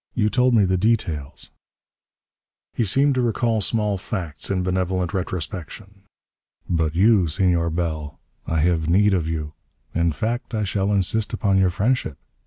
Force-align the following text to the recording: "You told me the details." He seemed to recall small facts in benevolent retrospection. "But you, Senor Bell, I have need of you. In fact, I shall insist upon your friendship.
"You 0.15 0.31
told 0.31 0.55
me 0.55 0.65
the 0.65 0.77
details." 0.79 1.51
He 2.73 2.83
seemed 2.83 3.13
to 3.13 3.21
recall 3.21 3.61
small 3.61 3.99
facts 3.99 4.49
in 4.49 4.63
benevolent 4.63 5.13
retrospection. 5.13 6.01
"But 6.67 6.95
you, 6.95 7.27
Senor 7.27 7.69
Bell, 7.69 8.19
I 8.47 8.61
have 8.61 8.89
need 8.89 9.13
of 9.13 9.27
you. 9.29 9.53
In 9.93 10.11
fact, 10.11 10.55
I 10.55 10.63
shall 10.63 10.91
insist 10.91 11.33
upon 11.33 11.59
your 11.59 11.69
friendship. 11.69 12.17